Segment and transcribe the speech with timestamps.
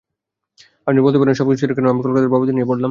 [0.87, 2.79] আপনি বলতে পারেন সবকিছু ছেড়ে কেন আমি কলকাতার বাবুদের নিয়ে পড়লাম।